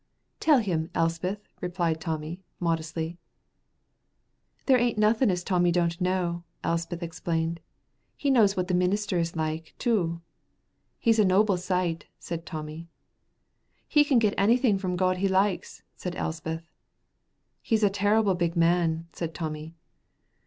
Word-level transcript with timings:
"Tell 0.39 0.57
him, 0.57 0.89
Elspeth," 0.95 1.47
replied 1.61 2.01
Tommy, 2.01 2.41
modestly. 2.59 3.19
"There 4.65 4.79
ain't 4.79 4.97
nuthin' 4.97 5.29
as 5.29 5.43
Tommy 5.43 5.71
don't 5.71 6.01
know," 6.01 6.43
Elspeth 6.63 7.03
explained. 7.03 7.59
"He 8.17 8.31
knows 8.31 8.57
what 8.57 8.67
the 8.67 8.73
minister 8.73 9.19
is 9.19 9.35
like, 9.35 9.75
too." 9.77 10.19
"He's 10.97 11.19
a 11.19 11.23
noble 11.23 11.55
sight," 11.55 12.07
said 12.17 12.47
Tommy. 12.47 12.87
"He 13.87 14.03
can 14.03 14.17
get 14.17 14.33
anything 14.39 14.79
from 14.79 14.95
God 14.95 15.17
he 15.17 15.27
likes," 15.27 15.83
said 15.95 16.15
Elspeth. 16.15 16.67
"He's 17.61 17.83
a 17.83 17.89
terrible 17.91 18.33
big 18.33 18.55
man," 18.55 19.07
said 19.13 19.35
Tommy. 19.35 19.75